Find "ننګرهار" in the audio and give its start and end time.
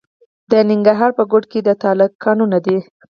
0.69-1.11